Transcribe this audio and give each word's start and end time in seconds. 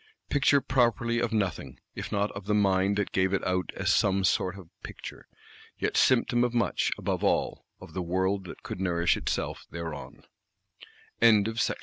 Picture 0.31 0.61
properly 0.61 1.19
of 1.19 1.31
nothing, 1.31 1.79
if 1.93 2.11
not 2.11 2.31
of 2.31 2.45
the 2.47 2.55
mind 2.55 2.97
that 2.97 3.11
gave 3.11 3.33
it 3.33 3.43
out 3.45 3.69
as 3.75 3.93
some 3.93 4.23
sort 4.23 4.57
of 4.57 4.71
picture. 4.81 5.27
Yet 5.77 5.95
symptom 5.95 6.43
of 6.43 6.55
much; 6.55 6.89
above 6.97 7.23
all, 7.23 7.67
of 7.79 7.93
the 7.93 8.01
world 8.01 8.45
that 8.45 8.63
could 8.63 8.81
nourish 8.81 9.15
itself 9.15 9.67
thereon. 9.69 10.23
BOOK 11.19 11.45
1.III. 11.45 11.75